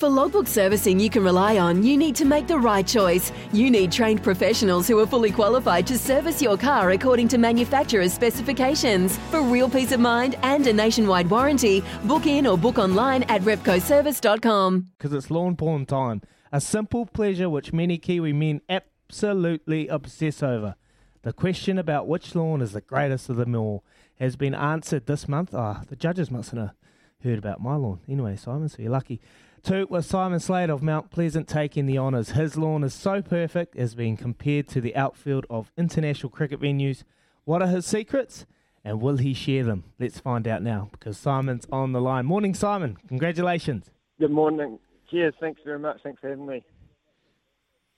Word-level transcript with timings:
For 0.00 0.08
logbook 0.08 0.46
servicing 0.46 0.98
you 0.98 1.10
can 1.10 1.22
rely 1.22 1.58
on, 1.58 1.82
you 1.82 1.94
need 1.94 2.16
to 2.16 2.24
make 2.24 2.46
the 2.46 2.58
right 2.58 2.86
choice. 2.86 3.30
You 3.52 3.70
need 3.70 3.92
trained 3.92 4.22
professionals 4.22 4.88
who 4.88 4.98
are 4.98 5.06
fully 5.06 5.30
qualified 5.30 5.86
to 5.88 5.98
service 5.98 6.40
your 6.40 6.56
car 6.56 6.92
according 6.92 7.28
to 7.28 7.36
manufacturer's 7.36 8.10
specifications. 8.10 9.18
For 9.30 9.42
real 9.42 9.68
peace 9.68 9.92
of 9.92 10.00
mind 10.00 10.36
and 10.42 10.66
a 10.66 10.72
nationwide 10.72 11.28
warranty, 11.28 11.84
book 12.04 12.24
in 12.24 12.46
or 12.46 12.56
book 12.56 12.78
online 12.78 13.24
at 13.24 13.42
repcoservice.com. 13.42 14.86
Because 14.96 15.12
it's 15.12 15.30
lawn 15.30 15.54
porn 15.54 15.84
time. 15.84 16.22
A 16.50 16.62
simple 16.62 17.04
pleasure 17.04 17.50
which 17.50 17.74
many 17.74 17.98
Kiwi 17.98 18.32
men 18.32 18.62
absolutely 18.70 19.86
obsess 19.88 20.42
over. 20.42 20.76
The 21.24 21.34
question 21.34 21.76
about 21.76 22.08
which 22.08 22.34
lawn 22.34 22.62
is 22.62 22.72
the 22.72 22.80
greatest 22.80 23.28
of 23.28 23.36
them 23.36 23.54
all 23.54 23.84
has 24.18 24.36
been 24.36 24.54
answered 24.54 25.04
this 25.04 25.28
month. 25.28 25.54
Ah, 25.54 25.82
the 25.90 25.96
judges 25.96 26.30
mustn't 26.30 26.58
have 26.58 26.74
heard 27.22 27.38
about 27.38 27.60
my 27.60 27.74
lawn. 27.74 28.00
Anyway, 28.08 28.36
Simon, 28.36 28.70
so 28.70 28.76
you're 28.80 28.90
lucky. 28.90 29.20
Two 29.62 29.86
was 29.90 30.06
Simon 30.06 30.40
Slade 30.40 30.70
of 30.70 30.82
Mount 30.82 31.10
Pleasant 31.10 31.46
taking 31.46 31.84
the 31.84 31.98
honours. 31.98 32.30
His 32.30 32.56
lawn 32.56 32.82
is 32.82 32.94
so 32.94 33.20
perfect 33.20 33.76
as 33.76 33.94
being 33.94 34.16
compared 34.16 34.68
to 34.68 34.80
the 34.80 34.96
outfield 34.96 35.44
of 35.50 35.70
international 35.76 36.30
cricket 36.30 36.60
venues. 36.60 37.04
What 37.44 37.60
are 37.62 37.68
his 37.68 37.84
secrets? 37.84 38.46
And 38.82 39.02
will 39.02 39.18
he 39.18 39.34
share 39.34 39.64
them? 39.64 39.84
Let's 39.98 40.18
find 40.18 40.48
out 40.48 40.62
now 40.62 40.88
because 40.92 41.18
Simon's 41.18 41.66
on 41.70 41.92
the 41.92 42.00
line. 42.00 42.24
Morning, 42.24 42.54
Simon. 42.54 42.96
Congratulations. 43.08 43.90
Good 44.18 44.30
morning. 44.30 44.78
Cheers. 45.10 45.34
Thanks 45.38 45.60
very 45.62 45.78
much. 45.78 46.00
Thanks 46.02 46.20
for 46.20 46.30
having 46.30 46.46
me. 46.46 46.64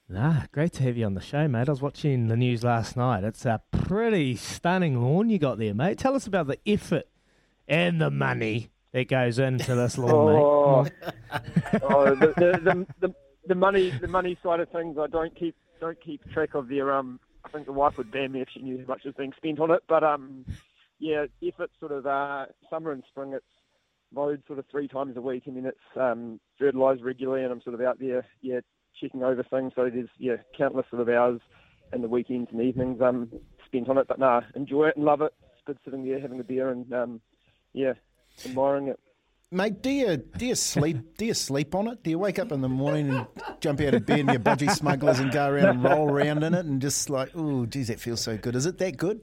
Nah, 0.08 0.42
great 0.50 0.72
to 0.74 0.82
have 0.82 0.96
you 0.96 1.06
on 1.06 1.14
the 1.14 1.20
show, 1.20 1.46
mate. 1.46 1.68
I 1.68 1.72
was 1.72 1.80
watching 1.80 2.26
the 2.26 2.36
news 2.36 2.64
last 2.64 2.96
night. 2.96 3.22
It's 3.22 3.46
a 3.46 3.62
pretty 3.70 4.34
stunning 4.34 5.00
lawn 5.00 5.30
you 5.30 5.38
got 5.38 5.58
there, 5.58 5.74
mate. 5.74 5.98
Tell 5.98 6.16
us 6.16 6.26
about 6.26 6.48
the 6.48 6.58
effort 6.66 7.08
and 7.68 8.00
the 8.00 8.10
money 8.10 8.70
that 8.92 9.08
goes 9.08 9.38
into 9.38 9.74
this 9.74 9.98
lawn, 9.98 10.34
oh, 10.34 10.86
oh, 11.82 12.14
the, 12.14 12.34
the, 12.36 12.86
the, 13.00 13.14
the, 13.46 13.54
money 13.54 13.90
the 14.00 14.08
money 14.08 14.38
side 14.42 14.60
of 14.60 14.68
things, 14.70 14.96
I 14.98 15.06
don't 15.06 15.34
keep 15.34 15.56
don't 15.80 16.00
keep 16.00 16.22
track 16.32 16.54
of 16.54 16.68
their 16.68 16.92
um. 16.92 17.20
I 17.44 17.48
think 17.48 17.66
the 17.66 17.72
wife 17.72 17.98
would 17.98 18.12
ban 18.12 18.32
me 18.32 18.40
if 18.40 18.48
she 18.54 18.62
knew 18.62 18.78
how 18.78 18.84
much 18.86 19.04
is 19.04 19.14
being 19.18 19.32
spent 19.36 19.58
on 19.58 19.72
it. 19.72 19.82
But 19.88 20.04
um, 20.04 20.44
yeah, 21.00 21.24
if 21.40 21.54
it's 21.58 21.72
sort 21.80 21.92
of 21.92 22.06
uh, 22.06 22.46
summer 22.70 22.92
and 22.92 23.02
spring. 23.10 23.32
It's 23.32 23.44
mowed 24.14 24.42
sort 24.46 24.58
of 24.58 24.66
three 24.70 24.88
times 24.88 25.16
a 25.16 25.20
week, 25.20 25.44
and 25.46 25.56
then 25.56 25.66
it's 25.66 25.78
um, 25.96 26.38
fertilised 26.58 27.02
regularly, 27.02 27.42
and 27.42 27.52
I'm 27.52 27.62
sort 27.62 27.74
of 27.74 27.80
out 27.80 27.98
there, 27.98 28.26
yeah, 28.42 28.60
checking 29.00 29.22
over 29.22 29.42
things. 29.42 29.72
So 29.74 29.88
there's 29.90 30.08
yeah 30.18 30.36
countless 30.56 30.86
sort 30.90 31.02
of 31.02 31.08
hours 31.08 31.40
in 31.92 32.02
the 32.02 32.08
weekends 32.08 32.50
and 32.52 32.60
evenings 32.60 33.00
um 33.00 33.28
spent 33.66 33.88
on 33.88 33.98
it. 33.98 34.08
But 34.08 34.18
nah, 34.18 34.42
enjoy 34.54 34.88
it 34.88 34.96
and 34.96 35.04
love 35.04 35.22
it. 35.22 35.32
It's 35.52 35.62
good 35.66 35.78
sitting 35.84 36.04
there 36.04 36.20
having 36.20 36.40
a 36.40 36.44
beer 36.44 36.70
and 36.70 36.92
um, 36.92 37.20
yeah, 37.72 37.94
admiring 38.44 38.88
it. 38.88 39.00
Mate, 39.50 39.82
do 39.82 39.90
you 39.90 40.16
do 40.16 40.46
you 40.46 40.54
sleep 40.54 41.18
do 41.18 41.26
you 41.26 41.34
sleep 41.34 41.74
on 41.74 41.86
it? 41.86 42.02
Do 42.02 42.08
you 42.08 42.18
wake 42.18 42.38
up 42.38 42.52
in 42.52 42.62
the 42.62 42.70
morning 42.70 43.10
and 43.10 43.26
jump 43.60 43.82
out 43.82 43.92
of 43.92 44.06
bed 44.06 44.20
and 44.20 44.30
your 44.30 44.40
budgie 44.40 44.70
smugglers 44.70 45.18
and 45.18 45.30
go 45.30 45.46
around 45.46 45.66
and 45.66 45.84
roll 45.84 46.10
around 46.10 46.42
in 46.42 46.54
it 46.54 46.64
and 46.64 46.80
just 46.80 47.10
like, 47.10 47.30
oh, 47.34 47.66
geez, 47.66 47.88
that 47.88 48.00
feels 48.00 48.22
so 48.22 48.38
good. 48.38 48.56
Is 48.56 48.64
it 48.64 48.78
that 48.78 48.96
good? 48.96 49.20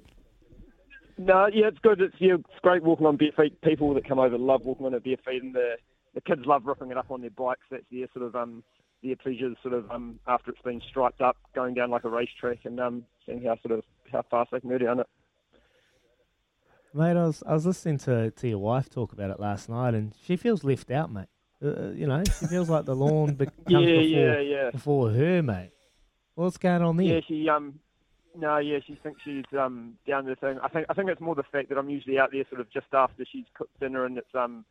No, 1.17 1.47
yeah, 1.51 1.67
it's 1.67 1.79
good. 1.79 1.99
It's 1.99 2.15
yeah, 2.19 2.35
it's 2.35 2.59
great 2.61 2.83
walking 2.83 3.07
on 3.07 3.17
bare 3.17 3.31
feet. 3.35 3.59
People 3.61 3.93
that 3.95 4.07
come 4.07 4.19
over 4.19 4.37
love 4.37 4.61
walking 4.63 4.85
on 4.85 4.91
their 4.91 5.01
bare 5.01 5.17
feet, 5.17 5.41
and 5.41 5.53
the 5.53 5.77
the 6.13 6.21
kids 6.21 6.43
love 6.45 6.65
ripping 6.65 6.91
it 6.91 6.97
up 6.97 7.09
on 7.09 7.21
their 7.21 7.31
bikes. 7.31 7.65
That's 7.69 7.83
their 7.91 8.07
sort 8.13 8.25
of 8.25 8.35
um 8.35 8.63
their 9.03 9.15
pleasures, 9.15 9.57
sort 9.61 9.73
of 9.73 9.89
um 9.91 10.19
after 10.27 10.51
it's 10.51 10.61
been 10.61 10.81
striped 10.87 11.21
up, 11.21 11.37
going 11.53 11.73
down 11.73 11.89
like 11.89 12.05
a 12.05 12.09
racetrack 12.09 12.59
and 12.65 12.79
um 12.79 13.03
seeing 13.25 13.43
how 13.43 13.57
sort 13.67 13.79
of 13.79 13.83
how 14.11 14.23
fast 14.29 14.51
they 14.51 14.59
can 14.59 14.69
go 14.69 14.77
down 14.77 14.99
it. 14.99 15.07
Mate, 16.93 17.17
I 17.17 17.25
was 17.25 17.43
I 17.45 17.53
was 17.53 17.65
listening 17.65 17.99
to, 17.99 18.31
to 18.31 18.47
your 18.47 18.57
wife 18.57 18.89
talk 18.89 19.13
about 19.13 19.29
it 19.29 19.39
last 19.39 19.69
night, 19.69 19.93
and 19.93 20.13
she 20.23 20.35
feels 20.35 20.63
left 20.63 20.89
out, 20.89 21.11
mate. 21.11 21.27
Uh, 21.63 21.89
you 21.89 22.07
know, 22.07 22.23
she 22.23 22.47
feels 22.47 22.69
like 22.69 22.85
the 22.85 22.95
lawn 22.95 23.33
be- 23.35 23.45
comes 23.45 23.55
yeah, 23.67 23.79
before, 23.79 24.03
yeah, 24.03 24.39
yeah. 24.39 24.71
before 24.71 25.09
her, 25.11 25.43
mate. 25.43 25.71
What's 26.35 26.57
going 26.57 26.81
on 26.81 26.97
there? 26.97 27.05
Yeah, 27.05 27.19
she 27.27 27.47
um 27.49 27.79
no, 28.35 28.57
yeah, 28.57 28.79
she 28.85 28.95
thinks 28.95 29.21
she's 29.23 29.45
um 29.57 29.97
down 30.07 30.25
the 30.25 30.35
thing. 30.35 30.57
I 30.63 30.69
think 30.69 30.87
I 30.89 30.93
think 30.93 31.09
it's 31.09 31.21
more 31.21 31.35
the 31.35 31.43
fact 31.43 31.69
that 31.69 31.77
I'm 31.77 31.89
usually 31.89 32.17
out 32.17 32.31
there 32.31 32.45
sort 32.49 32.61
of 32.61 32.71
just 32.71 32.87
after 32.93 33.25
she's 33.31 33.45
cooked 33.53 33.79
dinner 33.79 34.05
and 34.05 34.17
it's 34.17 34.33
um 34.33 34.65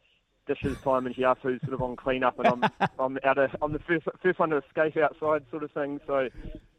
dishes 0.47 0.79
time 0.83 1.07
and 1.07 1.15
she 1.15 1.25
asks 1.25 1.43
who's 1.43 1.61
sort 1.61 1.75
of 1.75 1.83
on 1.83 1.95
clean 1.95 2.25
up 2.25 2.39
and 2.39 2.49
I'm 2.49 2.65
I'm 2.99 3.19
out 3.23 3.39
of 3.39 3.51
I'm 3.63 3.73
the 3.73 3.81
first 3.81 4.07
first 4.23 4.39
one 4.39 4.51
to 4.51 4.57
escape 4.57 4.97
outside 4.97 5.45
sort 5.51 5.63
of 5.63 5.71
thing. 5.73 6.01
So 6.07 6.29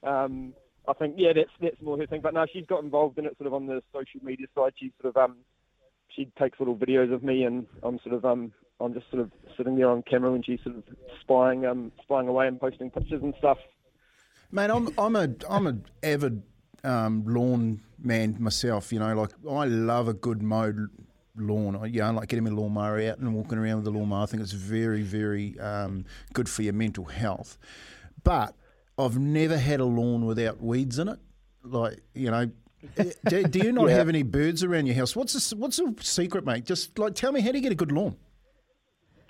um 0.04 0.54
I 0.90 0.94
think 0.94 1.16
yeah, 1.18 1.34
that's 1.36 1.50
that's 1.62 1.82
more 1.82 1.98
her 1.98 2.08
thing. 2.08 2.22
But 2.22 2.34
no, 2.34 2.46
she's 2.52 2.66
got 2.66 2.84
involved 2.84 3.20
in 3.20 3.26
it 3.26 3.38
sort 3.38 3.48
of 3.48 3.54
on 3.54 3.68
the 3.68 3.84
social 3.94 4.20
media 4.24 4.48
side. 4.56 4.74
She 4.80 4.92
sort 5.02 5.16
of 5.16 5.22
um 5.22 5.38
she 6.16 6.26
takes 6.40 6.60
little 6.60 6.76
videos 6.76 7.14
of 7.14 7.24
me 7.24 7.44
and 7.44 7.68
I'm 7.84 8.00
sort 8.00 8.16
of 8.16 8.26
um 8.26 8.52
I'm 8.82 8.94
just 8.94 9.10
sort 9.12 9.22
of 9.22 9.32
sitting 9.56 9.76
there 9.76 9.90
on 9.90 10.02
camera 10.02 10.32
when 10.32 10.42
she's 10.42 10.60
sort 10.64 10.78
of 10.78 10.84
spying 11.22 11.66
um 11.66 11.92
spying 12.02 12.28
away 12.28 12.48
and 12.48 12.60
posting 12.60 12.90
pictures 12.90 13.22
and 13.22 13.36
stuff. 13.38 13.60
Mate, 14.52 14.72
I'm 14.72 14.90
I'm 14.98 15.16
a 15.16 15.30
I'm 15.48 15.68
an 15.68 15.86
avid 16.02 16.42
um, 16.84 17.24
lawn 17.28 17.82
man 18.02 18.38
myself. 18.40 18.92
You 18.92 19.00
know, 19.00 19.14
like 19.14 19.32
I 19.48 19.66
love 19.66 20.08
a 20.08 20.14
good 20.14 20.42
mowed 20.42 20.90
lawn. 21.36 21.76
I, 21.76 21.86
you 21.86 22.00
know, 22.00 22.12
like 22.14 22.30
getting 22.30 22.46
my 22.46 22.52
lawnmower 22.52 23.00
out 23.02 23.20
and 23.20 23.34
walking 23.34 23.58
around 23.58 23.78
with 23.78 23.86
the 23.86 23.92
lawnmower. 23.92 24.24
I 24.24 24.26
think 24.26 24.42
it's 24.42 24.52
very, 24.52 25.04
very 25.04 25.60
um, 25.60 26.06
good 26.34 26.50
for 26.50 26.64
your 26.64 26.74
mental 26.74 27.06
health. 27.06 27.58
But 28.24 28.56
I've 29.00 29.18
never 29.18 29.58
had 29.58 29.80
a 29.80 29.86
lawn 29.86 30.26
without 30.26 30.62
weeds 30.62 31.00
in 31.00 31.08
it. 31.08 31.20
Like, 31.64 32.02
you 32.14 32.30
know, 32.30 32.52
do, 33.28 33.44
do 33.46 33.60
you 33.60 33.72
not 33.72 33.90
Yeah. 33.90 33.96
have 33.96 34.10
any 34.10 34.24
birds 34.24 34.64
around 34.64 34.88
your 34.88 34.96
house? 34.96 35.16
What's 35.16 35.50
the, 35.50 35.56
what's 35.56 35.78
the 35.78 35.96
secret, 36.02 36.46
mate? 36.46 36.66
Just 36.66 37.00
like 37.00 37.16
tell 37.16 37.32
me 37.32 37.42
how 37.42 37.52
do 37.52 37.58
you 37.58 37.64
get 37.64 37.72
a 37.72 37.76
good 37.76 37.92
lawn? 37.92 38.16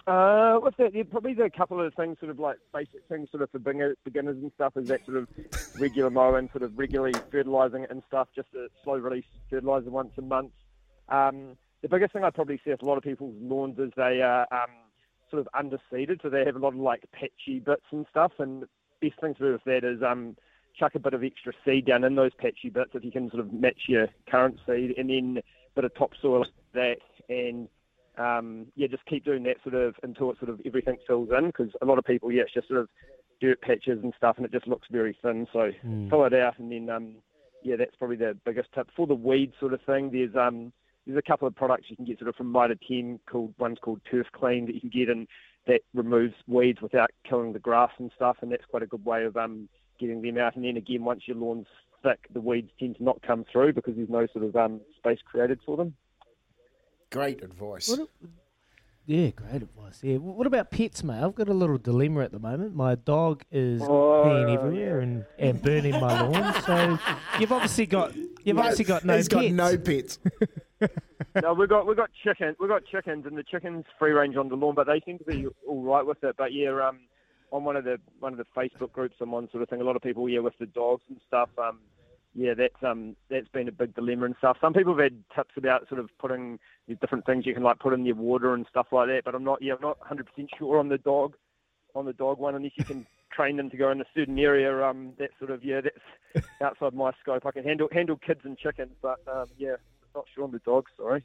Uh, 0.07 0.55
what's 0.57 0.75
that? 0.77 0.93
Yeah, 0.95 1.03
probably 1.03 1.35
the 1.35 1.51
couple 1.55 1.79
of 1.85 1.93
things, 1.93 2.17
sort 2.19 2.31
of 2.31 2.39
like 2.39 2.57
basic 2.73 3.07
things, 3.07 3.29
sort 3.29 3.43
of 3.43 3.51
for 3.51 3.59
beginners 3.59 4.37
and 4.41 4.51
stuff, 4.55 4.73
is 4.75 4.87
that 4.87 5.05
sort 5.05 5.17
of 5.17 5.27
regular 5.79 6.09
mowing, 6.09 6.49
sort 6.51 6.63
of 6.63 6.75
regularly 6.79 7.13
fertilising 7.31 7.83
it 7.83 7.91
and 7.91 8.01
stuff, 8.07 8.27
just 8.35 8.47
a 8.55 8.69
slow 8.83 8.95
release 8.95 9.25
fertiliser 9.51 9.91
once 9.91 10.11
a 10.17 10.23
month. 10.23 10.51
Um, 11.09 11.57
the 11.83 11.89
biggest 11.89 12.13
thing 12.13 12.23
I 12.23 12.31
probably 12.31 12.59
see 12.63 12.71
with 12.71 12.81
a 12.81 12.85
lot 12.85 12.97
of 12.97 13.03
people's 13.03 13.35
lawns 13.39 13.77
is 13.77 13.91
they 13.95 14.21
are 14.23 14.47
um, 14.51 14.71
sort 15.29 15.45
of 15.45 15.47
underseeded, 15.53 16.23
so 16.23 16.29
they 16.29 16.43
have 16.43 16.55
a 16.55 16.59
lot 16.59 16.73
of 16.73 16.79
like 16.79 17.03
patchy 17.13 17.59
bits 17.59 17.85
and 17.91 18.07
stuff. 18.09 18.31
And 18.39 18.63
best 19.01 19.19
thing 19.19 19.33
to 19.35 19.39
do 19.39 19.51
with 19.53 19.63
that 19.65 19.83
is 19.83 20.01
um, 20.03 20.35
chuck 20.77 20.95
a 20.95 20.99
bit 20.99 21.13
of 21.13 21.23
extra 21.23 21.53
seed 21.65 21.85
down 21.85 22.03
in 22.03 22.15
those 22.15 22.33
patchy 22.39 22.69
bits 22.69 22.91
if 22.93 23.03
you 23.03 23.11
can 23.11 23.29
sort 23.29 23.41
of 23.41 23.53
match 23.53 23.83
your 23.87 24.07
current 24.29 24.59
seed, 24.65 24.93
and 24.97 25.09
then 25.09 25.37
a 25.37 25.75
bit 25.75 25.85
of 25.85 25.95
topsoil 25.95 26.45
that 26.73 26.97
and 27.29 27.67
um, 28.17 28.67
yeah, 28.75 28.87
just 28.87 29.05
keep 29.05 29.23
doing 29.23 29.43
that 29.43 29.57
sort 29.63 29.75
of 29.75 29.95
until 30.03 30.31
it 30.31 30.37
sort 30.39 30.49
of 30.49 30.59
everything 30.65 30.97
fills 31.07 31.29
in. 31.37 31.47
Because 31.47 31.71
a 31.81 31.85
lot 31.85 31.97
of 31.97 32.05
people, 32.05 32.31
yeah, 32.31 32.43
it's 32.43 32.53
just 32.53 32.67
sort 32.67 32.81
of 32.81 32.89
dirt 33.39 33.61
patches 33.61 33.99
and 34.03 34.13
stuff, 34.17 34.35
and 34.37 34.45
it 34.45 34.51
just 34.51 34.67
looks 34.67 34.87
very 34.91 35.17
thin. 35.21 35.47
So 35.53 35.71
Mm. 35.85 36.09
fill 36.09 36.25
it 36.25 36.33
out, 36.33 36.59
and 36.59 36.71
then 36.71 36.89
um, 36.89 37.15
yeah, 37.63 37.75
that's 37.77 37.95
probably 37.95 38.17
the 38.17 38.37
biggest 38.45 38.69
tip 38.73 38.89
for 38.95 39.07
the 39.07 39.15
weed 39.15 39.53
sort 39.59 39.73
of 39.73 39.81
thing. 39.83 40.11
There's 40.11 40.35
um, 40.35 40.73
there's 41.09 41.17
a 41.25 41.27
couple 41.27 41.47
of 41.47 41.55
products 41.55 41.85
you 41.89 41.95
can 41.95 42.05
get 42.05 42.19
sort 42.19 42.29
of 42.29 42.35
from 42.35 42.51
Mitre 42.51 42.75
10 42.87 43.19
called 43.29 43.53
one's 43.57 43.79
called 43.81 43.99
Turf 44.09 44.27
Clean 44.31 44.67
that 44.67 44.75
you 44.75 44.81
can 44.81 44.89
get, 44.91 45.09
and 45.09 45.27
that 45.65 45.81
removes 45.95 46.35
weeds 46.47 46.81
without 46.81 47.09
killing 47.27 47.51
the 47.53 47.59
grass 47.59 47.89
and 47.97 48.11
stuff, 48.15 48.37
and 48.41 48.51
that's 48.51 48.65
quite 48.69 48.83
a 48.83 48.87
good 48.87 49.03
way 49.03 49.25
of 49.25 49.35
um, 49.35 49.67
getting 49.99 50.21
them 50.21 50.37
out. 50.37 50.55
And 50.55 50.63
then 50.63 50.77
again, 50.77 51.03
once 51.03 51.23
your 51.25 51.37
lawn's 51.37 51.65
thick, 52.03 52.19
the 52.31 52.39
weeds 52.41 52.69
tend 52.79 52.97
to 52.97 53.03
not 53.03 53.21
come 53.23 53.43
through 53.51 53.73
because 53.73 53.95
there's 53.95 54.07
no 54.09 54.27
sort 54.31 54.45
of 54.45 54.55
um, 54.55 54.81
space 54.97 55.19
created 55.25 55.59
for 55.65 55.77
them. 55.77 55.95
Great 57.11 57.43
advice. 57.43 57.89
What, 57.89 58.07
yeah, 59.07 59.29
great 59.31 59.63
advice. 59.63 60.01
Yeah. 60.03 60.17
What 60.17 60.45
about 60.45 60.69
pets, 60.69 61.03
mate? 61.03 61.23
I've 61.23 61.33
got 61.33 61.49
a 61.49 61.53
little 61.53 61.79
dilemma 61.79 62.21
at 62.21 62.31
the 62.31 62.37
moment. 62.37 62.75
My 62.75 62.93
dog 62.93 63.41
is 63.51 63.81
Oh, 63.81 64.23
peeing 64.23 64.53
everywhere 64.53 64.99
and, 64.99 65.25
and 65.39 65.59
burning 65.59 65.93
my 65.93 66.21
lawn. 66.21 66.61
So 66.61 66.99
you've 67.39 67.51
obviously 67.51 67.87
got 67.87 68.13
you've 68.49 68.59
obviously 68.59 68.85
got 68.85 69.05
no 69.05 69.15
He's 69.15 69.27
pets. 69.29 69.41
got 69.41 69.51
no 69.53 69.77
pets. 69.77 70.19
no, 71.41 71.53
we've 71.53 71.69
got 71.69 71.87
we've 71.87 71.97
got 71.97 72.09
chickens. 72.23 72.55
We've 72.59 72.69
got 72.69 72.85
chickens, 72.85 73.25
and 73.25 73.37
the 73.37 73.43
chickens 73.43 73.85
free 73.97 74.11
range 74.11 74.35
on 74.35 74.49
the 74.49 74.55
lawn, 74.55 74.75
but 74.75 74.87
they 74.87 75.01
seem 75.05 75.17
to 75.19 75.25
be 75.25 75.47
all 75.67 75.83
right 75.83 76.05
with 76.05 76.23
it. 76.23 76.35
But 76.37 76.53
yeah, 76.53 76.69
um, 76.87 76.99
on 77.51 77.63
one 77.63 77.75
of 77.75 77.83
the 77.83 77.97
one 78.19 78.33
of 78.33 78.37
the 78.37 78.45
Facebook 78.55 78.91
groups 78.91 79.15
I'm 79.21 79.33
on, 79.33 79.49
sort 79.51 79.63
of 79.63 79.69
thing, 79.69 79.81
a 79.81 79.83
lot 79.83 79.95
of 79.95 80.01
people, 80.01 80.27
yeah, 80.29 80.39
with 80.39 80.57
the 80.59 80.65
dogs 80.65 81.03
and 81.09 81.19
stuff. 81.27 81.49
Um, 81.57 81.79
yeah, 82.35 82.53
that's 82.53 82.83
um 82.83 83.15
that's 83.29 83.47
been 83.49 83.67
a 83.67 83.71
big 83.71 83.95
dilemma 83.95 84.25
and 84.25 84.35
stuff. 84.37 84.57
Some 84.61 84.73
people 84.73 84.93
have 84.93 85.03
had 85.03 85.23
tips 85.35 85.55
about 85.57 85.87
sort 85.89 85.99
of 85.99 86.09
putting 86.19 86.59
these 86.87 86.97
different 87.01 87.25
things 87.25 87.45
you 87.45 87.53
can 87.53 87.63
like 87.63 87.79
put 87.79 87.93
in 87.93 88.05
your 88.05 88.15
water 88.15 88.53
and 88.53 88.65
stuff 88.69 88.87
like 88.91 89.07
that. 89.07 89.23
But 89.25 89.35
I'm 89.35 89.43
not 89.43 89.61
yeah, 89.61 89.73
I'm 89.73 89.81
not 89.81 89.99
100 89.99 90.27
percent 90.27 90.49
sure 90.57 90.79
on 90.79 90.89
the 90.89 90.97
dog 90.99 91.35
on 91.95 92.05
the 92.05 92.13
dog 92.13 92.37
one 92.37 92.55
unless 92.55 92.71
you 92.77 92.85
can 92.85 93.07
train 93.39 93.55
them 93.55 93.69
to 93.69 93.77
go 93.77 93.89
in 93.91 94.01
a 94.01 94.05
certain 94.13 94.37
area. 94.37 94.83
Um, 94.83 95.13
that 95.17 95.29
sort 95.39 95.51
of 95.51 95.63
yeah, 95.63 95.81
that's 95.81 96.45
outside 96.61 96.93
my 96.93 97.11
scope. 97.21 97.45
I 97.45 97.51
can 97.51 97.63
handle 97.63 97.87
handle 97.91 98.17
kids 98.17 98.41
and 98.43 98.57
chickens, 98.57 98.91
but 99.01 99.19
um, 99.33 99.45
yeah, 99.57 99.75
not 100.13 100.25
sure 100.35 100.43
on 100.43 100.51
the 100.51 100.59
dogs. 100.59 100.91
Sorry. 100.97 101.23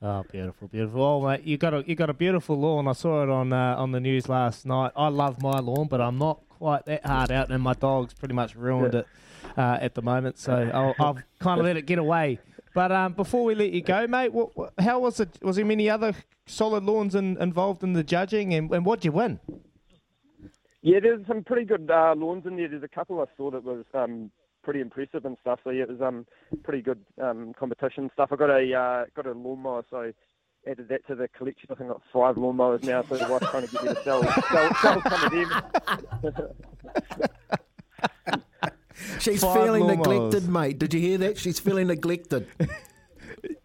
Oh, 0.00 0.24
beautiful, 0.30 0.68
beautiful. 0.68 1.02
Oh, 1.02 1.26
mate, 1.26 1.42
you 1.42 1.56
got 1.58 1.74
a 1.74 1.82
you 1.86 1.96
got 1.96 2.10
a 2.10 2.14
beautiful 2.14 2.56
lawn. 2.56 2.86
I 2.86 2.92
saw 2.92 3.24
it 3.24 3.28
on 3.28 3.52
uh, 3.52 3.74
on 3.76 3.90
the 3.90 3.98
news 3.98 4.28
last 4.28 4.64
night. 4.64 4.92
I 4.94 5.08
love 5.08 5.42
my 5.42 5.58
lawn, 5.58 5.88
but 5.88 6.00
I'm 6.00 6.18
not 6.18 6.40
quite 6.48 6.84
that 6.86 7.04
hard 7.04 7.32
out, 7.32 7.50
and 7.50 7.62
my 7.62 7.74
dog's 7.74 8.14
pretty 8.14 8.34
much 8.34 8.54
ruined 8.54 8.94
Yeah. 8.94 9.00
it 9.00 9.06
uh, 9.56 9.78
at 9.80 9.94
the 9.94 10.02
moment. 10.02 10.38
So 10.38 10.70
I'll, 10.72 10.94
I'll 11.04 11.18
kind 11.40 11.58
of 11.58 11.66
let 11.66 11.76
it 11.76 11.86
get 11.86 11.98
away. 11.98 12.38
But 12.74 12.92
um, 12.92 13.14
before 13.14 13.42
we 13.44 13.56
let 13.56 13.72
you 13.72 13.80
go, 13.80 14.06
mate, 14.06 14.32
what, 14.32 14.56
what, 14.56 14.72
how 14.78 15.00
was 15.00 15.18
it? 15.18 15.30
Was 15.42 15.56
there 15.56 15.64
many 15.64 15.90
other 15.90 16.14
solid 16.46 16.84
lawns 16.84 17.16
in, 17.16 17.36
involved 17.38 17.82
in 17.82 17.94
the 17.94 18.04
judging, 18.04 18.54
and, 18.54 18.70
and 18.70 18.84
what 18.86 19.00
did 19.00 19.06
you 19.06 19.12
win? 19.12 19.40
Yeah, 20.82 21.00
there's 21.00 21.26
some 21.26 21.42
pretty 21.44 21.64
good 21.64 21.90
uh, 21.90 22.14
lawns 22.16 22.46
in 22.46 22.56
there. 22.56 22.68
There's 22.68 22.82
a 22.82 22.88
couple 22.88 23.20
I 23.20 23.24
saw 23.36 23.50
that 23.50 23.64
was 23.64 23.84
um, 23.94 24.30
pretty 24.62 24.80
impressive 24.80 25.24
and 25.24 25.36
stuff. 25.40 25.60
So 25.64 25.70
yeah, 25.70 25.82
it 25.82 25.88
was 25.90 26.00
um, 26.00 26.26
pretty 26.62 26.82
good 26.82 27.00
um, 27.20 27.52
competition 27.58 28.10
stuff. 28.12 28.28
I 28.32 28.36
got 28.36 28.50
a 28.50 28.72
uh, 28.74 29.04
got 29.16 29.26
a 29.26 29.32
lawnmower, 29.32 29.84
so 29.90 30.12
added 30.68 30.88
that 30.88 31.06
to 31.08 31.14
the 31.14 31.28
collection. 31.28 31.68
I 31.70 31.74
think 31.74 31.90
I've 31.90 31.96
got 31.96 32.02
five 32.12 32.36
lawnmowers 32.36 32.82
now. 32.84 33.02
So 33.02 33.16
the 33.16 33.26
wife's 33.28 33.48
trying 33.50 33.66
to 33.66 33.72
get 33.72 33.82
me 33.82 33.94
to 33.94 34.02
sell 34.04 34.22
sell, 34.22 34.74
sell 34.76 35.02
some 35.02 35.24
of 35.24 35.30
them. 35.32 35.50
She's 39.20 39.42
Five 39.42 39.54
feeling 39.62 39.82
lawnmowers. 39.84 40.30
neglected, 40.32 40.48
mate. 40.48 40.78
Did 40.78 40.94
you 40.94 41.00
hear 41.00 41.18
that? 41.18 41.38
She's 41.38 41.58
feeling 41.58 41.86
neglected. 41.88 42.46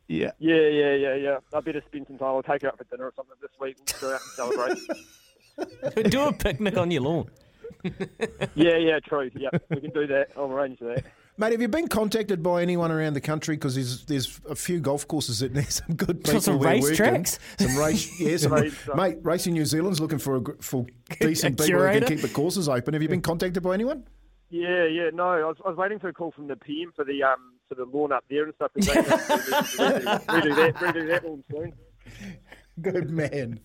Yeah. 0.09 0.31
Yeah, 0.38 0.56
yeah, 0.69 0.94
yeah, 0.94 1.16
yeah. 1.16 1.38
I 1.54 1.59
better 1.62 1.81
spend 1.88 2.06
some 2.06 2.19
time. 2.19 2.27
I'll 2.27 2.44
take 2.44 2.62
her 2.62 2.68
out 2.68 2.77
for 2.77 2.83
dinner 2.83 3.06
or 3.06 3.13
something 3.16 3.33
this 3.42 3.50
week. 3.59 3.77
We'll 4.00 4.12
go 4.12 4.16
out 4.16 4.21
and 4.21 4.54
celebrate. 4.54 4.77
Do 6.09 6.21
a 6.25 6.33
picnic 6.33 6.77
on 6.77 6.91
your 6.91 7.01
lawn. 7.03 7.29
yeah, 8.55 8.77
yeah, 8.77 9.00
true. 9.00 9.29
Yeah, 9.35 9.50
we 9.69 9.81
can 9.81 9.91
do 9.91 10.07
that. 10.07 10.29
I'll 10.38 10.45
arrange 10.51 10.79
that. 10.79 11.03
Mate, 11.35 11.51
have 11.51 11.61
you 11.61 11.67
been 11.67 11.88
contacted 11.88 12.41
by 12.44 12.61
anyone 12.61 12.91
around 12.91 13.13
the 13.13 13.21
country? 13.21 13.55
Because 13.55 13.75
there's 13.75 14.05
there's 14.05 14.39
a 14.50 14.55
few 14.55 14.79
golf 14.79 15.07
courses 15.07 15.39
that 15.39 15.53
need 15.53 15.67
some 15.69 15.95
good 15.95 16.23
people. 16.23 16.39
some 16.41 16.59
race 16.59 16.81
working. 16.83 16.95
tracks? 16.97 17.39
Some 17.59 17.75
race, 17.77 18.19
yeah, 18.19 18.38
some, 18.38 18.53
Race, 18.53 18.75
mate. 18.95 19.17
Racing 19.23 19.53
New 19.53 19.65
Zealand's 19.65 20.00
looking 20.00 20.19
for 20.19 20.38
a, 20.38 20.41
for 20.61 20.85
decent 21.19 21.59
A 21.59 21.63
people 21.63 21.81
who 21.81 21.99
can 21.99 22.07
keep 22.07 22.21
the 22.21 22.29
courses 22.29 22.69
open. 22.69 22.94
Have 22.94 23.01
you 23.03 23.09
been 23.09 23.21
contacted 23.21 23.61
by 23.63 23.73
anyone? 23.73 24.06
Yeah, 24.49 24.85
yeah, 24.85 25.09
no, 25.11 25.23
I 25.29 25.44
was, 25.44 25.57
I 25.65 25.69
was 25.69 25.77
waiting 25.77 25.97
for 25.99 26.07
a 26.09 26.13
call 26.13 26.31
from 26.31 26.47
the 26.47 26.56
PM 26.56 26.91
for 26.95 27.03
the 27.03 27.23
um 27.23 27.53
for 27.67 27.75
the 27.75 27.85
lawn 27.85 28.11
up 28.11 28.23
there 28.29 28.44
and 28.45 28.53
stuff. 28.56 28.71
'cause 28.73 28.85
they 28.85 28.94
have 28.94 29.07
to 29.07 29.83
redo, 29.83 30.25
redo 30.27 30.56
that, 30.56 30.75
redo 30.75 31.07
that 31.09 31.25
lawn 31.25 31.44
soon. 31.51 31.73
Good 32.81 33.09
man. 33.09 33.59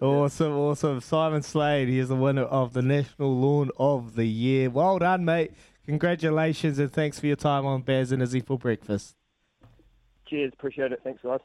Awesome, 0.00 0.52
awesome. 0.52 1.00
Simon 1.00 1.42
Slade, 1.42 1.88
he 1.88 1.98
is 1.98 2.08
the 2.08 2.16
winner 2.16 2.42
of 2.42 2.72
the 2.72 2.82
National 2.82 3.34
Lawn 3.34 3.70
of 3.78 4.14
the 4.14 4.26
Year. 4.26 4.70
Well 4.70 4.98
done, 4.98 5.24
mate. 5.24 5.52
Congratulations 5.86 6.78
and 6.78 6.92
thanks 6.92 7.20
for 7.20 7.26
your 7.26 7.36
time 7.36 7.64
on 7.64 7.82
Bears 7.82 8.12
and 8.12 8.22
Izzy 8.22 8.40
for 8.40 8.58
breakfast. 8.58 9.14
Cheers, 10.26 10.52
appreciate 10.52 10.92
it. 10.92 11.00
Thanks, 11.04 11.22
guys. 11.22 11.40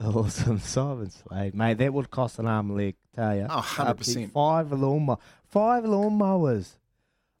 Awesome, 0.00 0.58
Simon 0.58 1.10
Slade, 1.10 1.54
mate. 1.54 1.78
That 1.78 1.92
would 1.92 2.10
cost 2.10 2.38
an 2.38 2.46
arm 2.46 2.70
and 2.70 2.78
leg, 2.78 2.96
tell 3.14 3.34
you. 3.34 3.46
Oh, 3.48 3.60
100%. 3.60 4.32
Five 4.32 4.72
lawnmower, 4.72 5.18
five 5.46 5.84
lawnmowers. 5.84 6.72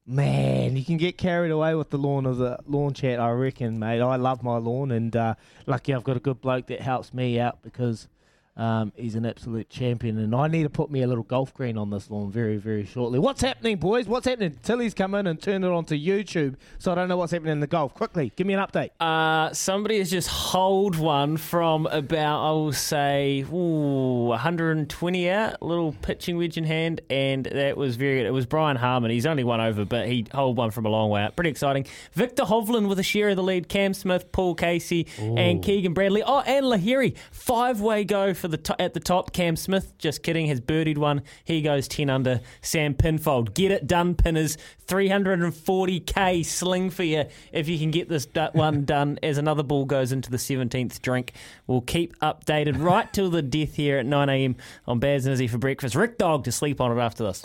Man, 0.06 0.76
you 0.76 0.84
can 0.84 0.96
get 0.98 1.18
carried 1.18 1.50
away 1.50 1.74
with 1.74 1.90
the 1.90 1.98
lawn 1.98 2.26
of 2.26 2.38
the 2.38 2.58
lawn 2.66 2.94
chat, 2.94 3.18
I 3.18 3.30
reckon, 3.30 3.80
mate. 3.80 4.00
I 4.00 4.14
love 4.14 4.42
my 4.42 4.56
lawn, 4.56 4.92
and 4.92 5.14
uh, 5.16 5.34
lucky 5.66 5.92
I've 5.92 6.04
got 6.04 6.16
a 6.16 6.20
good 6.20 6.40
bloke 6.40 6.68
that 6.68 6.80
helps 6.80 7.12
me 7.12 7.40
out 7.40 7.60
because 7.62 8.06
um, 8.56 8.92
he's 8.96 9.14
an 9.14 9.26
absolute 9.26 9.68
champion. 9.68 10.18
And 10.18 10.34
I 10.34 10.48
need 10.48 10.62
to 10.62 10.70
put 10.70 10.90
me 10.90 11.02
a 11.02 11.06
little 11.06 11.24
golf 11.24 11.52
green 11.52 11.76
on 11.76 11.90
this 11.90 12.10
lawn 12.10 12.30
very, 12.30 12.56
very 12.56 12.86
shortly. 12.86 13.18
What's 13.18 13.42
happening, 13.42 13.76
boys? 13.76 14.06
What's 14.06 14.26
happening? 14.26 14.58
Tilly's 14.62 14.94
come 14.94 15.14
in 15.14 15.26
and 15.26 15.40
turned 15.40 15.64
it 15.64 15.70
onto 15.70 15.94
YouTube, 15.94 16.56
so 16.78 16.90
I 16.90 16.94
don't 16.94 17.08
know 17.08 17.16
what's 17.16 17.32
happening 17.32 17.52
in 17.52 17.60
the 17.60 17.66
golf. 17.66 17.92
Quickly, 17.94 18.32
give 18.34 18.46
me 18.46 18.54
an 18.54 18.60
update. 18.60 18.90
Uh, 18.98 19.52
somebody 19.52 19.98
has 19.98 20.10
just 20.10 20.28
holed 20.28 20.96
one 20.96 21.36
from 21.36 21.86
about, 21.86 22.48
I 22.48 22.50
will 22.52 22.72
say, 22.72 23.44
ooh, 23.52 24.28
120 24.28 25.30
out, 25.30 25.62
little 25.62 25.92
pitching 25.92 26.38
wedge 26.38 26.56
in 26.56 26.64
hand, 26.64 27.02
and 27.10 27.44
that 27.46 27.76
was 27.76 27.96
very 27.96 28.18
good. 28.18 28.26
It 28.26 28.32
was 28.32 28.46
Brian 28.46 28.76
Harman. 28.76 29.10
He's 29.10 29.26
only 29.26 29.44
one 29.44 29.60
over, 29.60 29.84
but 29.84 30.08
he 30.08 30.26
holed 30.32 30.56
one 30.56 30.70
from 30.70 30.86
a 30.86 30.88
long 30.88 31.10
way 31.10 31.22
out. 31.22 31.36
Pretty 31.36 31.50
exciting. 31.50 31.86
Viktor 32.12 32.44
Hovland 32.44 32.88
with 32.88 32.98
a 32.98 33.02
share 33.02 33.28
of 33.28 33.36
the 33.36 33.42
lead. 33.42 33.68
Cam 33.68 33.92
Smith, 33.92 34.32
Paul 34.32 34.54
Casey, 34.54 35.06
and 35.18 35.62
Keegan 35.62 35.92
Bradley. 35.92 36.22
Oh, 36.22 36.40
and 36.40 36.64
Lahiri. 36.66 37.16
Five 37.30 37.80
way 37.80 38.04
go 38.04 38.32
for 38.32 38.45
the 38.48 38.56
to- 38.58 38.80
at 38.80 38.94
the 38.94 39.00
top. 39.00 39.32
Cam 39.32 39.56
Smith, 39.56 39.92
just 39.98 40.22
kidding, 40.22 40.46
has 40.46 40.60
birdied 40.60 40.98
one. 40.98 41.22
He 41.44 41.62
goes 41.62 41.88
10 41.88 42.10
under. 42.10 42.40
Sam 42.62 42.94
Pinfold. 42.94 43.54
Get 43.54 43.70
it 43.70 43.86
done, 43.86 44.14
pinners. 44.14 44.58
340k 44.86 46.44
sling 46.44 46.90
for 46.90 47.02
you 47.02 47.24
if 47.52 47.68
you 47.68 47.78
can 47.78 47.90
get 47.90 48.08
this 48.08 48.26
one 48.52 48.84
done 48.86 49.18
as 49.22 49.38
another 49.38 49.62
ball 49.62 49.84
goes 49.84 50.12
into 50.12 50.30
the 50.30 50.36
17th 50.36 51.00
drink. 51.02 51.32
We'll 51.66 51.80
keep 51.80 52.18
updated 52.20 52.82
right 52.82 53.12
till 53.12 53.30
the 53.30 53.42
death 53.42 53.74
here 53.74 53.98
at 53.98 54.06
9am 54.06 54.56
on 54.86 54.98
Baz 54.98 55.26
and 55.26 55.32
Izzy 55.34 55.48
for 55.48 55.58
breakfast. 55.58 55.94
Rick 55.94 56.18
Dog 56.18 56.44
to 56.44 56.52
sleep 56.52 56.80
on 56.80 56.96
it 56.96 57.00
after 57.00 57.24
this. 57.24 57.44